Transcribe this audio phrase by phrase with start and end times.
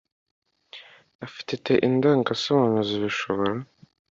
[1.25, 3.57] afitete indanga nsobanuzi bishobora